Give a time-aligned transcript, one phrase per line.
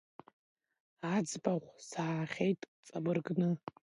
[1.13, 3.49] Аӡбахә саҳахьеит, ҵабыргны…